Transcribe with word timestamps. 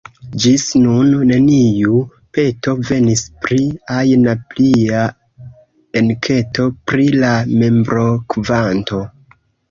Ĝis 0.43 0.63
nun, 0.83 1.09
neniu 1.31 1.97
peto 2.37 2.71
venis 2.87 3.21
pri 3.43 3.59
ajna 3.95 4.33
plia 4.53 5.03
enketo 6.01 6.65
pri 6.93 7.05
la 7.25 7.35
membrokvanto. 7.65 9.03